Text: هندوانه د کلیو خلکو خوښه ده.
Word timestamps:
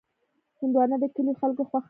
هندوانه 0.59 0.95
د 1.01 1.05
کلیو 1.15 1.39
خلکو 1.41 1.63
خوښه 1.69 1.77
ده. 1.77 1.79